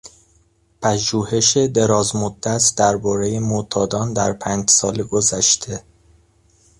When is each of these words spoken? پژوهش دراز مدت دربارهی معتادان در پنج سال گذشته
پژوهش 0.81 1.57
دراز 1.57 2.15
مدت 2.15 2.73
دربارهی 2.77 3.39
معتادان 3.39 4.13
در 4.13 4.33
پنج 4.33 4.69
سال 4.69 5.03
گذشته 5.03 5.83